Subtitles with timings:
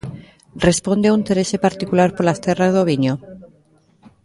[0.67, 3.13] Responde a un interese particular polas terras do viño?